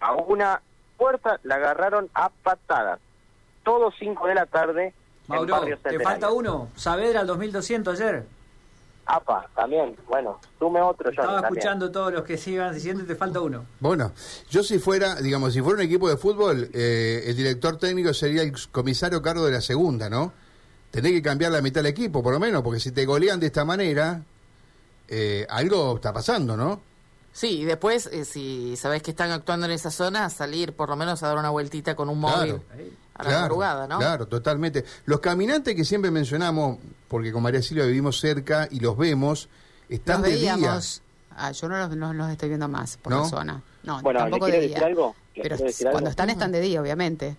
A 0.00 0.14
una 0.14 0.62
puerta 0.96 1.38
la 1.42 1.56
agarraron 1.56 2.08
a 2.14 2.30
patadas. 2.42 3.00
Todos 3.62 3.94
5 3.98 4.26
de 4.26 4.34
la 4.34 4.46
tarde 4.46 4.94
en 5.28 5.46
Barrio 5.46 5.78
te 5.78 6.00
falta 6.00 6.30
uno. 6.30 6.68
Saavedra 6.74 7.20
al 7.20 7.26
2200 7.26 8.00
ayer. 8.00 8.24
APA, 9.16 9.48
también. 9.54 9.96
Bueno, 10.08 10.40
sume 10.58 10.80
otro, 10.80 11.06
Johnny, 11.06 11.16
Estaba 11.20 11.40
también. 11.42 11.58
escuchando 11.58 11.90
todos 11.90 12.12
los 12.12 12.22
que 12.22 12.36
sigan 12.38 12.74
diciendo 12.74 13.04
te 13.04 13.14
falta 13.16 13.40
uno. 13.40 13.64
Bueno, 13.80 14.12
yo 14.50 14.62
si 14.62 14.78
fuera, 14.78 15.16
digamos, 15.16 15.52
si 15.52 15.60
fuera 15.62 15.78
un 15.78 15.84
equipo 15.84 16.08
de 16.08 16.16
fútbol, 16.16 16.70
eh, 16.72 17.24
el 17.26 17.36
director 17.36 17.76
técnico 17.78 18.14
sería 18.14 18.42
el 18.42 18.52
comisario 18.70 19.20
cargo 19.22 19.44
de 19.46 19.52
la 19.52 19.60
segunda, 19.60 20.08
¿no? 20.08 20.32
Tenés 20.90 21.12
que 21.12 21.22
cambiar 21.22 21.52
la 21.52 21.60
mitad 21.62 21.82
del 21.82 21.90
equipo, 21.92 22.22
por 22.22 22.32
lo 22.32 22.40
menos, 22.40 22.62
porque 22.62 22.80
si 22.80 22.90
te 22.92 23.04
golean 23.06 23.38
de 23.40 23.46
esta 23.46 23.64
manera, 23.64 24.22
eh, 25.08 25.46
algo 25.48 25.96
está 25.96 26.12
pasando, 26.12 26.56
¿no? 26.56 26.80
Sí, 27.32 27.60
y 27.60 27.64
después, 27.64 28.06
eh, 28.12 28.24
si 28.24 28.76
sabés 28.76 29.02
que 29.02 29.12
están 29.12 29.30
actuando 29.30 29.66
en 29.66 29.72
esa 29.72 29.90
zona, 29.92 30.28
salir 30.30 30.72
por 30.72 30.88
lo 30.88 30.96
menos 30.96 31.22
a 31.22 31.28
dar 31.28 31.38
una 31.38 31.50
vueltita 31.50 31.94
con 31.94 32.08
un 32.08 32.18
móvil 32.18 32.60
Claro. 32.60 32.62
A 33.20 33.30
la 33.30 33.40
madrugada, 33.40 33.86
¿no? 33.86 33.98
Claro, 33.98 34.26
totalmente. 34.26 34.84
Los 35.04 35.20
caminantes 35.20 35.74
que 35.74 35.84
siempre 35.84 36.10
mencionamos, 36.10 36.78
porque 37.08 37.32
con 37.32 37.42
María 37.42 37.62
Silvia 37.62 37.84
vivimos 37.86 38.18
cerca 38.20 38.68
y 38.70 38.80
los 38.80 38.96
vemos, 38.96 39.48
están 39.88 40.22
Los 40.22 40.30
de 40.30 40.36
día. 40.36 40.56
Ah, 41.36 41.52
yo 41.52 41.68
no 41.68 41.78
los, 41.78 41.96
no 41.96 42.12
los 42.12 42.30
estoy 42.30 42.48
viendo 42.48 42.68
más 42.68 42.96
por 42.96 43.12
¿No? 43.12 43.22
la 43.22 43.28
zona. 43.28 43.62
No, 43.82 44.02
Bueno, 44.02 44.20
¿le 44.20 44.24
tampoco 44.30 44.46
de 44.46 44.52
decir 44.60 44.76
día. 44.76 44.86
algo? 44.86 45.14
¿Le 45.34 45.42
Pero 45.42 45.56
cuando 45.90 46.10
están, 46.10 46.28
están 46.30 46.52
de 46.52 46.60
día, 46.60 46.80
obviamente. 46.82 47.36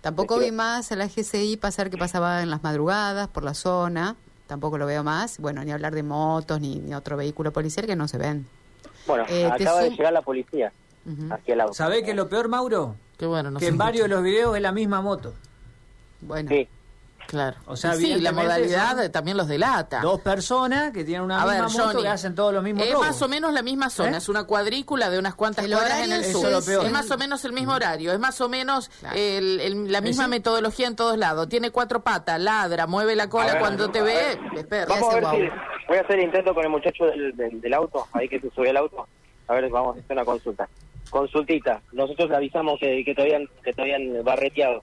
Tampoco 0.00 0.38
vi 0.38 0.50
más 0.50 0.90
a 0.90 0.96
la 0.96 1.06
GCI 1.06 1.56
pasar 1.58 1.90
que 1.90 1.96
pasaba 1.98 2.42
en 2.42 2.50
las 2.50 2.62
madrugadas 2.62 3.28
por 3.28 3.44
la 3.44 3.54
zona. 3.54 4.16
Tampoco 4.46 4.78
lo 4.78 4.86
veo 4.86 5.04
más. 5.04 5.38
Bueno, 5.38 5.62
ni 5.64 5.70
hablar 5.70 5.94
de 5.94 6.02
motos 6.02 6.60
ni, 6.60 6.76
ni 6.80 6.94
otro 6.94 7.16
vehículo 7.16 7.52
policial 7.52 7.86
que 7.86 7.94
no 7.94 8.08
se 8.08 8.18
ven. 8.18 8.46
Bueno, 9.06 9.24
Eh, 9.28 9.46
acaba 9.46 9.82
de 9.82 9.90
llegar 9.90 10.12
la 10.12 10.22
policía 10.22 10.72
Ujú. 11.06 11.32
hacia 11.34 11.54
el 11.54 11.60
auto. 11.60 11.74
¿Sabés 11.74 12.02
que 12.04 12.14
lo 12.14 12.28
peor, 12.28 12.48
Mauro? 12.48 12.96
Qué 13.18 13.26
bueno, 13.26 13.50
no 13.50 13.58
que 13.60 13.66
en 13.68 13.78
varios 13.78 14.04
de 14.04 14.08
los 14.14 14.22
videos 14.22 14.56
es 14.56 14.62
la 14.62 14.72
misma 14.72 15.00
moto. 15.00 15.32
Bueno, 16.20 16.48
Sí, 16.50 16.68
Claro. 17.28 17.56
O 17.66 17.76
sea, 17.76 17.94
sí, 17.94 18.20
la 18.20 18.32
modalidad 18.32 18.96
son 19.00 19.12
también 19.12 19.36
los 19.36 19.46
delata. 19.46 20.00
Dos 20.02 20.20
personas 20.20 20.92
que 20.92 21.02
tienen 21.04 21.22
una 21.22 21.36
A 21.40 21.46
misma 21.46 21.52
ver, 21.52 21.62
moto 21.72 21.84
Johnny, 21.84 22.02
que 22.02 22.08
hacen 22.08 22.34
todos 22.34 22.52
los 22.52 22.62
mismos 22.64 22.84
Es 22.84 22.92
robos. 22.92 23.06
más 23.06 23.22
o 23.22 23.28
menos 23.28 23.52
la 23.54 23.62
misma 23.62 23.90
zona, 23.90 24.14
¿Eh? 24.16 24.18
es 24.18 24.28
una 24.28 24.44
cuadrícula 24.44 25.08
de 25.08 25.18
unas 25.20 25.34
cuantas 25.36 25.64
El 25.64 25.70
cuadras 25.72 26.00
en 26.00 26.12
el 26.12 26.20
es- 26.22 26.32
sur. 26.32 26.50
Es 26.52 26.92
más 26.92 27.10
o 27.10 27.16
menos 27.16 27.44
el 27.44 27.52
mismo 27.52 27.72
horario, 27.72 28.12
es 28.12 28.18
más 28.18 28.40
o 28.40 28.48
menos 28.48 28.88
Claro. 29.00 29.16
el- 29.16 29.60
el- 29.60 29.92
la 29.92 30.00
misma 30.00 30.26
metodología 30.28 30.88
en 30.88 30.96
todos 30.96 31.16
lados. 31.16 31.48
Tiene 31.48 31.70
cuatro 31.70 32.00
patas, 32.02 32.40
ladra, 32.40 32.86
mueve 32.88 33.14
la 33.16 33.28
cola 33.30 33.52
ver, 33.52 33.60
cuando 33.60 33.88
te 33.90 34.02
ve, 34.02 34.14
ver. 34.14 34.38
es 34.58 34.66
perro. 34.66 34.88
Vamos 34.92 35.14
a 35.14 35.14
ver 35.14 35.24
si... 35.30 35.86
Voy 35.88 35.96
a 35.98 36.00
hacer 36.00 36.18
el 36.18 36.24
intento 36.24 36.52
con 36.54 36.64
el 36.64 36.70
muchacho 36.70 37.04
del, 37.06 37.34
del, 37.36 37.60
del 37.60 37.72
auto, 37.74 38.06
ahí 38.12 38.28
que 38.28 38.40
se 38.40 38.50
subió 38.50 38.70
al 38.70 38.76
auto. 38.78 39.06
A 39.46 39.54
ver, 39.54 39.70
vamos 39.70 39.96
a 39.96 40.00
hacer 40.00 40.12
una 40.16 40.24
consulta. 40.24 40.68
Consultita. 41.12 41.82
Nosotros 41.92 42.30
le 42.30 42.36
avisamos 42.36 42.80
que, 42.80 43.04
que, 43.04 43.14
te, 43.14 43.20
habían, 43.20 43.46
que 43.62 43.74
te 43.74 43.82
habían 43.82 44.24
barreteado. 44.24 44.82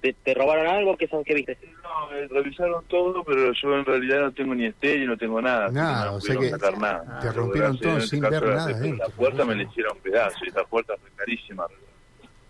¿Te, 0.00 0.14
te 0.14 0.32
robaron 0.32 0.66
algo? 0.66 0.96
¿Qué 0.96 1.06
son? 1.06 1.22
¿Qué 1.22 1.34
viste? 1.34 1.58
No, 1.82 2.10
me 2.10 2.26
revisaron 2.28 2.82
todo, 2.86 3.22
pero 3.24 3.52
yo 3.52 3.76
en 3.76 3.84
realidad 3.84 4.20
no 4.20 4.32
tengo 4.32 4.54
ni 4.54 4.64
estéreo, 4.64 5.08
no 5.08 5.18
tengo 5.18 5.42
nada. 5.42 5.68
Nada, 5.68 6.06
no 6.06 6.14
o 6.14 6.20
sea 6.20 6.34
que 6.36 6.48
sacar 6.48 6.78
nada. 6.78 7.20
te 7.20 7.30
rompieron 7.30 7.78
todo 7.78 7.90
en 7.90 7.98
este 7.98 8.08
sin 8.08 8.20
caso, 8.22 8.40
ver 8.40 8.54
nada. 8.54 8.86
La 8.96 9.08
puerta 9.10 9.44
me 9.44 9.54
la 9.54 9.62
hicieron 9.64 9.98
pedazo 9.98 10.38
y 10.46 10.48
esa 10.48 10.64
puerta 10.64 10.94
fue 10.98 11.10
carísima. 11.14 11.66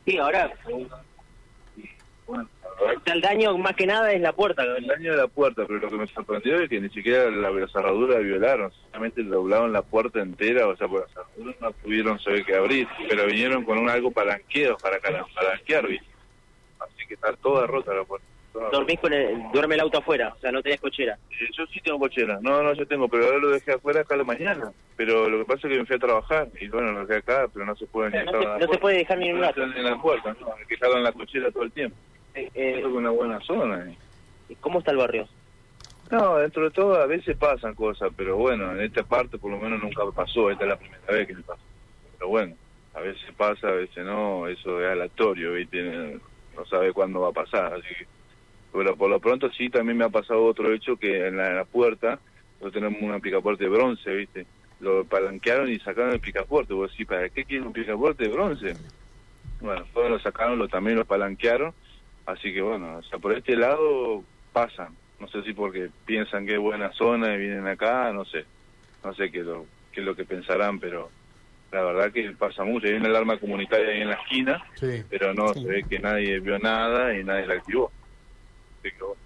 Sí, 0.05 0.19
ahora... 0.19 0.53
El 3.07 3.21
daño 3.21 3.57
más 3.57 3.75
que 3.75 3.87
nada 3.87 4.13
es 4.13 4.21
la 4.21 4.33
puerta. 4.33 4.63
El 4.63 4.87
daño 4.87 5.13
de 5.13 5.17
la 5.19 5.29
puerta, 5.29 5.65
pero 5.67 5.79
lo 5.81 5.89
que 5.89 5.97
me 5.97 6.07
sorprendió 6.09 6.61
es 6.61 6.69
que 6.69 6.81
ni 6.81 6.89
siquiera 6.91 7.31
la, 7.31 7.51
la 7.51 7.69
cerradura 7.69 8.19
violaron, 8.19 8.71
solamente 8.87 9.23
doblaron 9.23 9.73
la 9.73 9.83
puerta 9.83 10.21
entera, 10.21 10.67
o 10.67 10.77
sea, 10.77 10.87
por 10.89 11.01
la 11.03 11.09
cerradura 11.09 11.57
no 11.61 11.73
pudieron 11.73 12.19
saber 12.21 12.45
qué 12.45 12.55
abrir, 12.57 12.87
pero 13.09 13.27
vinieron 13.27 13.65
con 13.65 13.79
un 13.79 13.89
algo 13.89 14.11
palanqueado 14.11 14.77
para 14.77 14.99
palanquear, 15.01 15.87
¿viste? 15.87 16.07
Así 16.81 17.07
que 17.09 17.15
está 17.15 17.33
toda 17.35 17.67
rota 17.67 17.95
la 17.95 18.05
puerta. 18.05 18.27
Dormís 18.73 18.99
con 19.01 19.13
el... 19.13 19.37
Duerme 19.53 19.75
el 19.75 19.83
auto 19.83 19.99
afuera, 19.99 20.33
o 20.35 20.39
sea, 20.41 20.51
no 20.51 20.63
tenés 20.63 20.81
cochera. 20.81 21.19
Eh, 21.31 21.49
yo 21.57 21.67
sí 21.67 21.79
tengo 21.83 21.99
cochera, 21.99 22.39
no, 22.41 22.63
no, 22.63 22.73
yo 22.73 22.87
tengo, 22.87 23.07
pero 23.09 23.27
ahora 23.27 23.39
lo 23.39 23.51
dejé 23.51 23.73
afuera 23.73 24.01
acá 24.01 24.15
a 24.15 24.19
la 24.19 24.25
mañana. 24.25 24.73
Pero 24.97 25.29
lo 25.29 25.39
que 25.39 25.45
pasa 25.45 25.67
es 25.69 25.73
que 25.75 25.79
me 25.81 25.87
fui 25.87 25.97
a 25.97 25.99
trabajar 25.99 26.49
y 26.61 26.69
bueno, 26.69 26.93
lo 26.93 27.07
dejé 27.07 27.19
acá, 27.21 27.49
pero 27.53 27.67
no 27.67 27.77
se 27.77 27.87
puede 27.87 28.11
ni 28.11 28.25
No 28.25 28.33
se- 28.59 28.67
no 28.67 28.73
puede 28.81 28.97
dejar 28.99 29.19
ni 29.19 29.29
en 29.29 29.37
un 29.37 29.43
rato. 29.43 29.63
En 29.63 29.85
la 29.85 29.97
puerta, 30.01 30.35
no, 30.41 30.55
hay 30.59 30.65
que 30.67 30.75
dejarlo 30.75 30.97
en 30.99 31.05
la 31.05 31.13
cochera 31.13 31.51
todo 31.51 31.63
el 31.65 31.73
tiempo. 31.73 31.97
Eh, 32.37 32.51
eh, 32.55 32.85
una 32.85 33.11
buena 33.11 33.41
zona. 33.41 33.91
eh. 33.91 34.57
¿Cómo 34.61 34.79
está 34.79 34.91
el 34.91 34.99
barrio? 34.99 35.27
No, 36.11 36.37
dentro 36.37 36.65
de 36.65 36.71
todo 36.71 37.01
a 37.01 37.07
veces 37.07 37.37
pasan 37.37 37.75
cosas, 37.75 38.13
pero 38.17 38.37
bueno, 38.37 38.71
en 38.73 38.81
esta 38.83 39.03
parte 39.03 39.39
por 39.39 39.51
lo 39.51 39.59
menos 39.59 39.83
nunca 39.83 40.03
pasó, 40.15 40.51
esta 40.51 40.65
es 40.65 40.69
la 40.71 40.79
primera 40.79 41.05
vez 41.09 41.27
que 41.27 41.35
me 41.35 41.43
pasó. 41.43 41.63
Pero 42.17 42.29
bueno, 42.29 42.55
a 42.95 43.01
veces 43.01 43.25
pasa, 43.37 43.69
a 43.69 43.73
veces 43.73 44.05
no, 44.05 44.47
eso 44.47 44.81
es 44.81 44.87
aleatorio, 44.87 45.55
¿viste? 45.55 46.21
No 46.55 46.65
sabe 46.67 46.93
cuándo 46.93 47.21
va 47.21 47.31
a 47.31 47.33
pasar, 47.33 47.75
así 47.75 47.89
que... 47.99 48.07
Pero 48.73 48.95
por 48.95 49.09
lo 49.09 49.19
pronto 49.19 49.51
sí, 49.51 49.71
también 49.71 49.97
me 49.97 50.05
ha 50.05 50.11
pasado 50.11 50.45
otro 50.45 50.73
hecho 50.73 50.97
que 50.97 51.27
en 51.27 51.39
la, 51.39 51.49
en 51.49 51.57
la 51.57 51.65
puerta, 51.65 52.21
nosotros 52.61 52.75
tenemos 52.75 53.01
un 53.01 53.21
picaporte 53.21 53.65
de 53.65 53.71
bronce, 53.71 54.15
¿viste? 54.15 54.47
Lo 54.81 55.05
palanquearon 55.05 55.71
y 55.71 55.79
sacaron 55.79 56.13
el 56.13 56.21
picaporte. 56.21 56.75
Vos 56.75 56.91
decís, 56.91 57.07
¿para 57.07 57.31
qué 57.31 57.45
quieren 57.47 57.69
un 57.69 57.73
picaporte 57.73 58.25
de 58.25 58.31
bronce? 58.31 58.75
Bueno, 59.61 59.83
todos 59.95 60.11
lo 60.11 60.19
sacaron, 60.19 60.59
lo, 60.59 60.69
también 60.69 60.99
lo 60.99 61.07
palanquearon. 61.07 61.73
Así 62.27 62.53
que 62.53 62.61
bueno, 62.61 62.97
o 62.99 63.03
sea, 63.05 63.19
por 63.19 63.33
este 63.33 63.57
lado 63.57 64.23
pasan. 64.53 64.97
No 65.21 65.29
sé 65.29 65.43
si 65.45 65.53
porque 65.55 65.89
piensan 66.05 66.45
que 66.47 66.55
es 66.55 66.59
buena 66.61 66.93
zona 66.93 67.35
y 67.35 67.39
vienen 67.39 67.67
acá, 67.67 68.13
no 68.13 68.25
sé. 68.25 68.45
No 69.05 69.15
sé 69.15 69.31
qué 69.31 69.41
es 69.41 69.47
lo, 69.47 69.65
qué 69.93 70.01
es 70.01 70.07
lo 70.07 70.15
que 70.15 70.25
pensarán, 70.25 70.79
pero 70.79 71.11
la 71.73 71.83
verdad 71.83 72.13
que 72.13 72.31
pasa 72.33 72.65
mucho. 72.65 72.87
Hay 72.87 72.95
una 72.95 73.09
alarma 73.09 73.39
comunitaria 73.39 73.89
ahí 73.89 74.01
en 74.03 74.09
la 74.09 74.15
esquina, 74.17 74.63
Sí. 74.75 75.03
pero 75.09 75.33
no 75.33 75.49
Sí. 75.55 75.63
se 75.63 75.69
ve 75.69 75.85
que 75.89 75.99
nadie 76.01 76.41
vio 76.41 76.59
nada 76.59 77.17
y 77.19 77.25
nadie 77.25 77.47
la 77.47 77.55
activó. 77.55 77.91
Así 78.81 78.91
que, 78.95 79.03
bueno. 79.03 79.17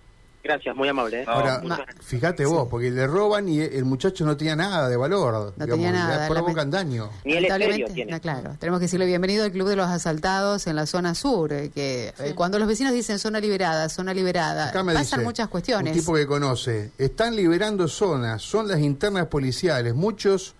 Gracias, 0.42 0.74
muy 0.74 0.88
amable. 0.88 1.22
¿eh? 1.22 1.24
No, 1.26 1.32
Ahora, 1.32 1.62
fíjate 2.00 2.46
vos, 2.46 2.66
porque 2.70 2.90
le 2.90 3.06
roban 3.06 3.48
y 3.48 3.60
el 3.60 3.84
muchacho 3.84 4.24
no 4.24 4.36
tenía 4.36 4.56
nada 4.56 4.88
de 4.88 4.96
valor. 4.96 5.52
No 5.56 5.66
tenía 5.66 5.92
nada, 5.92 6.28
Le 6.28 6.34
provocan 6.34 6.70
daño. 6.70 7.10
Ni 7.24 7.34
el 7.34 7.46
tiene. 7.92 8.12
no, 8.12 8.20
claro. 8.20 8.56
Tenemos 8.58 8.80
que 8.80 8.84
decirle 8.84 9.04
bienvenido 9.06 9.44
al 9.44 9.52
Club 9.52 9.68
de 9.68 9.76
los 9.76 9.88
Asaltados 9.88 10.66
en 10.66 10.76
la 10.76 10.86
zona 10.86 11.14
sur, 11.14 11.52
eh, 11.52 11.70
que 11.74 12.14
eh, 12.18 12.32
cuando 12.34 12.58
los 12.58 12.66
vecinos 12.66 12.92
dicen 12.92 13.18
zona 13.18 13.38
liberada, 13.38 13.88
zona 13.90 14.14
liberada, 14.14 14.68
Acá 14.68 14.82
me 14.82 14.94
pasan 14.94 15.20
dice, 15.20 15.24
muchas 15.26 15.48
cuestiones. 15.48 15.92
Un 15.92 16.00
tipo 16.00 16.14
que 16.14 16.26
conoce. 16.26 16.92
Están 16.96 17.36
liberando 17.36 17.86
zonas, 17.86 18.42
son 18.42 18.66
las 18.66 18.80
internas 18.80 19.26
policiales, 19.26 19.94
muchos 19.94 20.54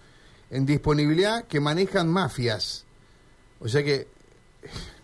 en 0.50 0.66
disponibilidad 0.66 1.44
que 1.44 1.60
manejan 1.60 2.08
mafias. 2.08 2.84
O 3.60 3.68
sea 3.68 3.82
que, 3.82 4.08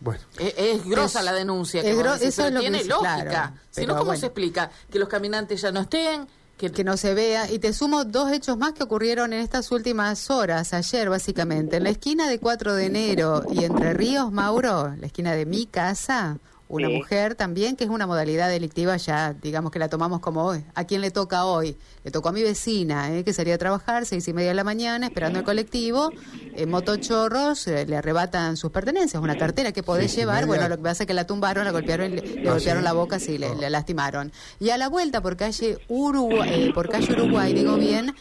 bueno, 0.01 0.21
Es, 0.39 0.55
es 0.57 0.85
grosa 0.85 1.21
Es- 1.21 1.25
la 1.25 1.33
denuncia, 1.33 1.81
es 1.81 1.87
que 1.87 1.95
vos 1.95 2.03
gro- 2.05 2.13
decís, 2.15 2.29
eso 2.29 2.37
pero 2.43 2.49
es 2.49 2.55
lo 2.55 2.61
que 2.61 2.65
tiene 2.65 2.79
dice, 2.79 2.89
lógica. 2.91 3.29
claro, 3.29 3.53
si 3.71 3.87
no, 3.87 3.95
¿cómo 3.95 4.05
bueno. 4.07 4.21
se 4.21 4.27
explica? 4.27 4.71
Que 4.91 4.99
los 4.99 5.09
caminantes 5.09 5.61
ya 5.61 5.73
no 5.73 5.81
estén, 5.81 6.27
que, 6.59 6.71
que 6.73 6.85
no 6.85 6.97
se 6.97 7.13
vea. 7.15 7.51
Y 7.51 7.59
te 7.59 7.73
sumo 7.73 8.05
dos 8.05 8.33
hechos 8.33 8.57
más 8.57 8.73
que 8.73 8.83
ocurrieron 8.83 9.33
en 9.33 9.41
estas 9.41 9.71
últimas 9.73 10.31
horas, 10.31 10.73
ayer 10.75 11.09
básicamente. 11.11 11.77
En 11.77 11.85
la 11.85 11.91
esquina 11.91 12.29
de 12.29 12.39
4 12.39 12.75
de 12.75 12.87
enero 12.87 13.45
y 13.51 13.65
Entre 13.65 13.93
Ríos, 13.95 14.33
Mauro, 14.33 14.95
la 14.99 15.07
esquina 15.07 15.33
de 15.33 15.45
mi 15.47 15.67
casa, 15.67 16.39
una 16.69 16.89
Sí. 16.89 16.95
mujer 16.95 17.35
también, 17.37 17.77
que 17.77 17.85
es 17.85 17.91
una 17.91 18.07
modalidad 18.07 18.49
delictiva 18.49 18.97
ya, 18.97 19.35
digamos 19.35 19.71
que 19.71 19.79
la 19.79 19.89
tomamos 19.89 20.19
como 20.21 20.45
hoy. 20.45 20.65
¿A 20.75 20.85
quién 20.85 21.01
le 21.01 21.11
toca 21.13 21.45
hoy? 21.45 21.77
Le 22.03 22.11
tocó 22.11 22.31
a 22.31 22.33
mi 22.33 22.43
vecina, 22.43 23.15
eh, 23.17 23.23
que 23.23 23.33
salía 23.33 23.55
a 23.55 23.59
trabajar, 23.59 24.05
seis 24.05 24.27
y 24.27 24.33
media 24.33 24.49
de 24.49 24.55
la 24.55 24.65
mañana, 24.65 25.07
esperando 25.07 25.39
el 25.39 25.45
colectivo. 25.45 26.13
En 26.57 26.69
motochorros 26.71 27.67
eh, 27.69 27.87
le 27.87 27.97
arrebatan 27.97 28.57
sus 28.57 28.73
pertenencias, 28.73 29.23
una 29.23 29.37
cartera 29.39 29.71
que 29.73 29.83
podés 29.83 30.17
llevar. 30.17 30.47
Bueno, 30.47 30.69
lo 30.69 30.77
que 30.77 30.83
pasa 30.83 31.05
es 31.05 31.07
que 31.07 31.15
la 31.15 31.27
tumbaron, 31.27 31.65
la 31.65 31.71
golpearon, 31.71 32.17
le, 32.17 32.23
le 32.23 32.49
Ah, 32.49 32.53
golpearon 32.55 32.83
la 32.83 32.93
boca, 32.95 33.19
sí, 33.21 33.39
le, 33.39 33.55
le 33.55 33.71
lastimaron. 33.71 34.33
Y 34.59 34.71
a 34.71 34.79
la 34.79 34.89
vuelta 34.89 35.21
por 35.21 35.37
calle 35.37 35.79
Uruguay, 35.89 36.49
eh, 36.65 36.73
por 36.73 36.89
calle 36.89 37.13
Uruguay, 37.13 37.53
digo 37.53 37.77
bien, 37.77 38.15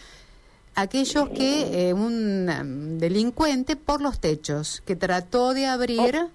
aquellos 0.75 1.29
que 1.29 1.89
eh, 1.89 1.93
un 1.93 2.49
um, 2.49 2.97
delincuente 2.99 3.75
por 3.75 4.01
los 4.01 4.19
techos 4.19 4.81
que 4.85 4.95
trató 4.95 5.53
de 5.53 5.65
abrir 5.67 6.27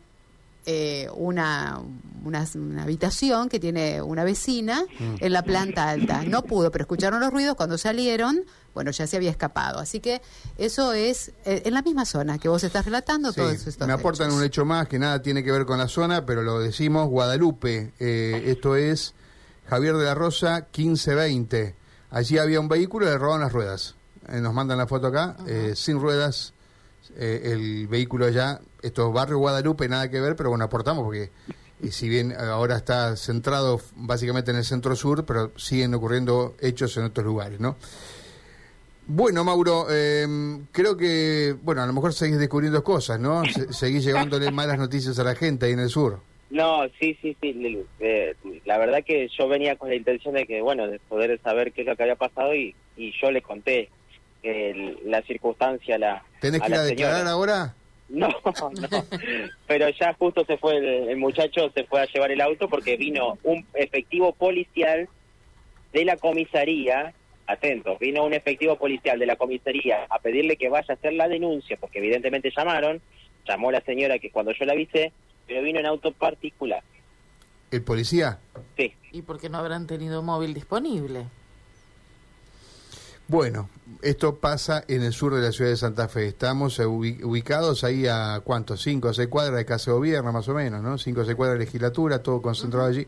eh, 0.66 1.08
una, 1.14 1.80
una, 2.24 2.46
una 2.54 2.82
habitación 2.82 3.48
que 3.48 3.58
tiene 3.58 4.02
una 4.02 4.24
vecina 4.24 4.84
en 4.98 5.32
la 5.32 5.42
planta 5.42 5.88
alta. 5.88 6.22
No 6.22 6.42
pudo, 6.42 6.70
pero 6.70 6.82
escucharon 6.82 7.20
los 7.20 7.30
ruidos 7.30 7.56
cuando 7.56 7.78
salieron. 7.78 8.44
Bueno, 8.74 8.90
ya 8.92 9.06
se 9.06 9.16
había 9.16 9.30
escapado. 9.30 9.80
Así 9.80 10.00
que 10.00 10.22
eso 10.56 10.92
es 10.92 11.32
eh, 11.44 11.62
en 11.64 11.74
la 11.74 11.82
misma 11.82 12.04
zona 12.04 12.38
que 12.38 12.48
vos 12.48 12.62
estás 12.62 12.84
relatando 12.84 13.32
sí, 13.32 13.40
todos 13.40 13.66
estos 13.66 13.86
me 13.86 13.92
aportan 13.92 14.28
hechos. 14.28 14.38
un 14.38 14.44
hecho 14.44 14.64
más 14.64 14.86
que 14.86 14.98
nada 14.98 15.20
tiene 15.22 15.42
que 15.42 15.50
ver 15.50 15.66
con 15.66 15.78
la 15.78 15.88
zona, 15.88 16.24
pero 16.24 16.42
lo 16.42 16.60
decimos 16.60 17.08
Guadalupe. 17.08 17.92
Eh, 17.98 18.44
esto 18.46 18.76
es 18.76 19.14
Javier 19.68 19.96
de 19.96 20.04
la 20.04 20.14
Rosa, 20.14 20.68
1520. 20.76 21.74
Allí 22.10 22.38
había 22.38 22.60
un 22.60 22.68
vehículo 22.68 23.06
y 23.06 23.08
le 23.08 23.18
robaron 23.18 23.40
las 23.40 23.52
ruedas. 23.52 23.94
Eh, 24.28 24.40
nos 24.40 24.52
mandan 24.54 24.78
la 24.78 24.86
foto 24.86 25.08
acá, 25.08 25.36
eh, 25.46 25.72
sin 25.74 26.00
ruedas, 26.00 26.52
eh, 27.16 27.52
el 27.52 27.86
vehículo 27.88 28.26
allá. 28.26 28.60
Esto 28.82 29.08
es 29.08 29.14
barrio 29.14 29.38
Guadalupe, 29.38 29.88
nada 29.88 30.10
que 30.10 30.20
ver, 30.20 30.36
pero 30.36 30.50
bueno, 30.50 30.64
aportamos 30.64 31.04
porque 31.04 31.30
y 31.82 31.92
si 31.92 32.08
bien 32.08 32.32
ahora 32.36 32.76
está 32.76 33.16
centrado 33.16 33.80
básicamente 33.96 34.50
en 34.50 34.58
el 34.58 34.64
centro 34.64 34.94
sur, 34.96 35.24
pero 35.24 35.50
siguen 35.56 35.94
ocurriendo 35.94 36.54
hechos 36.60 36.96
en 36.98 37.04
otros 37.04 37.24
lugares, 37.24 37.58
¿no? 37.60 37.76
Bueno, 39.06 39.42
Mauro, 39.44 39.86
eh, 39.90 40.26
creo 40.72 40.96
que, 40.96 41.56
bueno, 41.62 41.82
a 41.82 41.86
lo 41.86 41.92
mejor 41.92 42.12
seguís 42.12 42.38
descubriendo 42.38 42.84
cosas, 42.84 43.18
¿no? 43.18 43.42
Se- 43.44 43.72
seguís 43.72 44.04
llevándole 44.04 44.50
malas 44.52 44.78
noticias 44.78 45.18
a 45.18 45.24
la 45.24 45.34
gente 45.34 45.66
ahí 45.66 45.72
en 45.72 45.80
el 45.80 45.88
sur. 45.88 46.20
No, 46.50 46.82
sí, 47.00 47.16
sí, 47.20 47.36
sí. 47.40 47.84
Eh, 48.00 48.34
la 48.66 48.78
verdad 48.78 48.98
que 49.04 49.28
yo 49.38 49.48
venía 49.48 49.76
con 49.76 49.88
la 49.88 49.94
intención 49.96 50.34
de 50.34 50.46
que, 50.46 50.60
bueno, 50.60 50.86
de 50.86 50.98
poder 51.00 51.40
saber 51.42 51.72
qué 51.72 51.80
es 51.82 51.86
lo 51.88 51.96
que 51.96 52.02
había 52.04 52.16
pasado 52.16 52.54
y, 52.54 52.74
y 52.96 53.12
yo 53.20 53.30
le 53.30 53.40
conté 53.42 53.88
eh, 54.42 54.96
la 55.06 55.22
circunstancia 55.22 55.96
a 55.96 55.98
la. 55.98 56.24
¿Tenés 56.40 56.62
a 56.62 56.66
que 56.66 56.72
ir 56.72 56.78
a 56.78 56.82
declarar 56.84 57.26
ahora? 57.26 57.74
No, 58.10 58.28
no. 58.28 59.04
Pero 59.66 59.88
ya 59.90 60.12
justo 60.14 60.44
se 60.44 60.56
fue 60.58 60.76
el, 60.76 61.08
el 61.08 61.16
muchacho, 61.16 61.70
se 61.72 61.84
fue 61.84 62.02
a 62.02 62.06
llevar 62.06 62.32
el 62.32 62.40
auto 62.40 62.68
porque 62.68 62.96
vino 62.96 63.38
un 63.44 63.64
efectivo 63.74 64.32
policial 64.32 65.08
de 65.92 66.04
la 66.04 66.16
comisaría. 66.16 67.14
Atentos, 67.46 67.98
vino 67.98 68.24
un 68.24 68.32
efectivo 68.32 68.76
policial 68.76 69.18
de 69.18 69.26
la 69.26 69.34
comisaría 69.34 70.06
a 70.08 70.20
pedirle 70.20 70.56
que 70.56 70.68
vaya 70.68 70.86
a 70.88 70.92
hacer 70.92 71.14
la 71.14 71.26
denuncia, 71.26 71.76
porque 71.80 71.98
evidentemente 71.98 72.52
llamaron, 72.56 73.00
llamó 73.44 73.72
la 73.72 73.80
señora 73.80 74.20
que 74.20 74.30
cuando 74.30 74.52
yo 74.52 74.64
la 74.66 74.72
avisé, 74.74 75.12
pero 75.48 75.60
vino 75.62 75.80
en 75.80 75.86
auto 75.86 76.12
particular. 76.12 76.84
¿El 77.72 77.82
policía? 77.82 78.38
Sí, 78.76 78.94
¿Y 79.12 79.22
por 79.22 79.40
qué 79.40 79.48
no 79.48 79.58
habrán 79.58 79.86
tenido 79.86 80.22
móvil 80.22 80.54
disponible? 80.54 81.26
Bueno, 83.30 83.68
esto 84.02 84.34
pasa 84.34 84.82
en 84.88 85.02
el 85.04 85.12
sur 85.12 85.32
de 85.36 85.40
la 85.40 85.52
ciudad 85.52 85.70
de 85.70 85.76
Santa 85.76 86.08
Fe. 86.08 86.26
Estamos 86.26 86.76
eh, 86.80 86.84
ubi- 86.84 87.22
ubicados 87.22 87.84
ahí 87.84 88.08
a, 88.08 88.40
¿cuánto? 88.42 88.76
Cinco 88.76 89.08
o 89.10 89.14
seis 89.14 89.28
cuadras 89.28 89.56
de 89.56 89.64
Casa 89.64 89.92
de 89.92 89.96
Gobierno, 89.98 90.32
más 90.32 90.48
o 90.48 90.54
menos, 90.54 90.82
¿no? 90.82 90.98
Cinco 90.98 91.20
o 91.20 91.24
seis 91.24 91.36
cuadras 91.36 91.56
de 91.60 91.64
legislatura, 91.64 92.20
todo 92.24 92.42
concentrado 92.42 92.86
allí. 92.88 93.06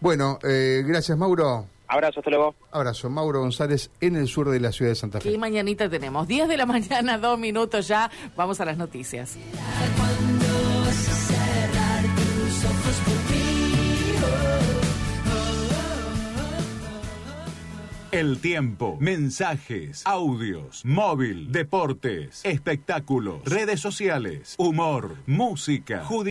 Bueno, 0.00 0.38
eh, 0.42 0.82
gracias, 0.86 1.16
Mauro. 1.16 1.64
abrazo, 1.86 2.20
hasta 2.20 2.30
luego. 2.30 2.54
Abrazo, 2.72 3.08
Mauro 3.08 3.40
González, 3.40 3.90
en 4.02 4.16
el 4.16 4.28
sur 4.28 4.50
de 4.50 4.60
la 4.60 4.70
ciudad 4.70 4.90
de 4.90 4.96
Santa 4.96 5.18
Fe. 5.18 5.30
¿Qué 5.32 5.38
mañanita 5.38 5.88
tenemos? 5.88 6.28
10 6.28 6.46
de 6.46 6.56
la 6.58 6.66
mañana, 6.66 7.16
dos 7.16 7.38
minutos 7.38 7.88
ya. 7.88 8.10
Vamos 8.36 8.60
a 8.60 8.66
las 8.66 8.76
noticias. 8.76 9.36
El 18.10 18.40
tiempo, 18.40 18.96
mensajes, 19.00 20.00
audios, 20.06 20.82
móvil, 20.82 21.52
deportes, 21.52 22.40
espectáculos, 22.42 23.44
redes 23.44 23.80
sociales, 23.80 24.54
humor, 24.56 25.16
música, 25.26 26.02
judicial. 26.06 26.18